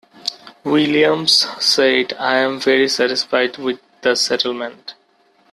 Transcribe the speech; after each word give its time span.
Williams 0.63 1.45
said, 1.63 2.13
I'm 2.13 2.59
very 2.59 2.89
satisfied 2.89 3.57
with 3.59 3.79
the 4.01 4.15
settlement. 4.15 4.95